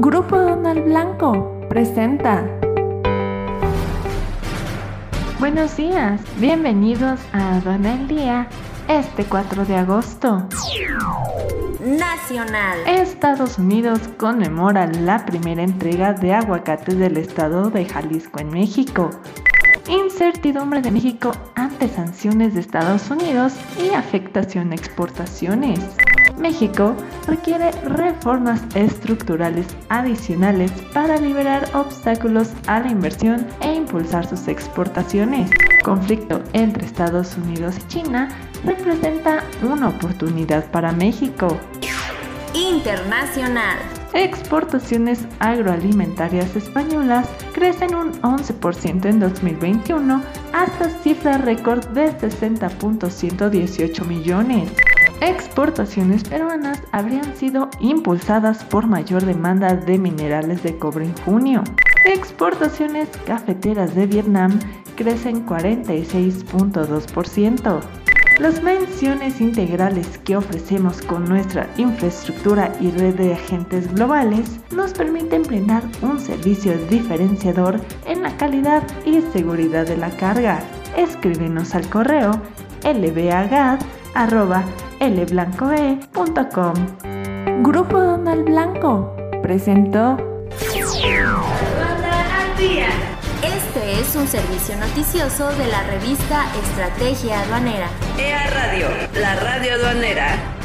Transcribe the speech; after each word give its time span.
Grupo 0.00 0.36
Donald 0.36 0.84
Blanco 0.84 1.66
presenta. 1.68 2.44
Buenos 5.40 5.76
días, 5.76 6.20
bienvenidos 6.36 7.18
a 7.32 7.58
Donald 7.64 8.06
Día 8.06 8.46
este 8.86 9.24
4 9.24 9.64
de 9.64 9.74
agosto. 9.74 10.46
Nacional. 11.80 12.78
Estados 12.86 13.58
Unidos 13.58 13.98
conmemora 14.18 14.86
la 14.86 15.26
primera 15.26 15.64
entrega 15.64 16.12
de 16.12 16.32
aguacates 16.32 16.96
del 16.96 17.16
estado 17.16 17.68
de 17.70 17.84
Jalisco 17.84 18.38
en 18.38 18.50
México. 18.50 19.10
Incertidumbre 19.88 20.80
de 20.80 20.92
México 20.92 21.32
ante 21.56 21.88
sanciones 21.88 22.54
de 22.54 22.60
Estados 22.60 23.10
Unidos 23.10 23.54
y 23.82 23.92
afectación 23.94 24.70
a 24.70 24.76
exportaciones. 24.76 25.80
México 26.38 26.94
requiere 27.26 27.70
reformas 27.82 28.62
estructurales 28.74 29.66
adicionales 29.88 30.70
para 30.92 31.18
liberar 31.18 31.68
obstáculos 31.74 32.50
a 32.66 32.80
la 32.80 32.90
inversión 32.90 33.46
e 33.60 33.74
impulsar 33.74 34.26
sus 34.26 34.48
exportaciones. 34.48 35.50
Conflicto 35.84 36.42
entre 36.52 36.86
Estados 36.86 37.36
Unidos 37.36 37.76
y 37.78 37.88
China 37.88 38.28
representa 38.64 39.44
una 39.62 39.88
oportunidad 39.88 40.70
para 40.70 40.92
México. 40.92 41.58
Internacional. 42.54 43.78
Exportaciones 44.14 45.26
agroalimentarias 45.38 46.56
españolas 46.56 47.28
crecen 47.52 47.94
un 47.94 48.12
11% 48.22 49.04
en 49.04 49.20
2021 49.20 50.22
hasta 50.52 50.88
cifra 51.02 51.36
récord 51.38 51.86
de 51.88 52.10
60.118 52.18 54.06
millones. 54.06 54.72
Exportaciones 55.20 56.22
peruanas 56.22 56.80
habrían 56.92 57.34
sido 57.36 57.68
impulsadas 57.80 58.62
por 58.64 58.86
mayor 58.86 59.26
demanda 59.26 59.74
de 59.74 59.98
minerales 59.98 60.62
de 60.62 60.78
cobre 60.78 61.06
en 61.06 61.16
junio. 61.18 61.64
Exportaciones 62.06 63.08
cafeteras 63.26 63.96
de 63.96 64.06
Vietnam 64.06 64.60
crecen 64.96 65.44
46.2%. 65.44 67.80
Las 68.38 68.62
menciones 68.62 69.40
integrales 69.40 70.18
que 70.18 70.36
ofrecemos 70.36 71.02
con 71.02 71.24
nuestra 71.24 71.68
infraestructura 71.76 72.72
y 72.80 72.92
red 72.92 73.16
de 73.16 73.34
agentes 73.34 73.92
globales 73.92 74.60
nos 74.70 74.92
permiten 74.92 75.42
brindar 75.42 75.82
un 76.02 76.20
servicio 76.20 76.78
diferenciador 76.86 77.80
en 78.06 78.22
la 78.22 78.36
calidad 78.36 78.84
y 79.04 79.20
seguridad 79.32 79.88
de 79.88 79.96
la 79.96 80.10
carga. 80.10 80.60
Escríbenos 80.96 81.74
al 81.74 81.90
correo 81.90 82.40
lbagad.lblancoe.com. 85.00 87.62
Grupo 87.62 87.98
Donald 87.98 88.44
Blanco 88.44 89.16
presentó 89.42 90.16
Este 93.42 94.00
es 94.00 94.16
un 94.16 94.26
servicio 94.26 94.76
noticioso 94.76 95.50
de 95.52 95.66
la 95.68 95.82
revista 95.84 96.44
Estrategia 96.62 97.40
Aduanera. 97.42 97.88
EA 98.18 98.50
Radio, 98.50 98.88
la 99.14 99.36
radio 99.36 99.74
aduanera. 99.74 100.57